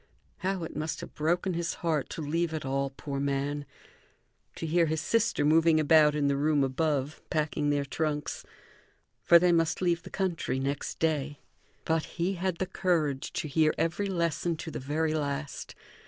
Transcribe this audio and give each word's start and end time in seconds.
How 0.37 0.63
it 0.63 0.75
must 0.75 1.01
have 1.01 1.13
broken 1.13 1.53
his 1.53 1.75
heart 1.85 2.09
to 2.09 2.23
leave 2.23 2.55
it 2.55 2.65
all, 2.65 2.89
poor 2.89 3.19
man; 3.19 3.67
to 4.55 4.65
hear 4.65 4.87
his 4.87 4.99
sister 4.99 5.45
moving 5.45 5.79
about 5.79 6.15
in 6.15 6.27
the 6.27 6.35
room 6.35 6.63
above, 6.63 7.21
packing 7.29 7.69
their 7.69 7.85
trunks! 7.85 8.43
For 9.21 9.37
they 9.37 9.51
must 9.51 9.79
leave 9.79 10.01
the 10.01 10.09
country 10.09 10.57
next 10.59 10.97
day. 10.97 11.37
But 11.85 12.05
he 12.17 12.33
had 12.33 12.55
the 12.57 12.65
courage 12.65 13.31
to 13.33 13.47
hear 13.47 13.75
every 13.77 14.07
lesson 14.07 14.55
to 14.57 14.71
the 14.71 14.79
very 14.79 15.13
last. 15.13 15.75